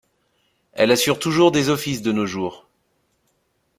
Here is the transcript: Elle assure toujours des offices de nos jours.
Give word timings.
Elle 0.73 0.89
assure 0.89 1.19
toujours 1.19 1.51
des 1.51 1.69
offices 1.69 2.01
de 2.01 2.11
nos 2.11 2.25
jours. 2.25 2.67